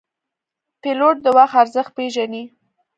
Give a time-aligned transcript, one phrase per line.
[0.81, 2.43] پیلوټ د وخت ارزښت پېژني.